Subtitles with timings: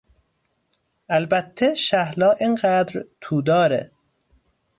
[1.09, 3.91] البته شهلا انقدر توداره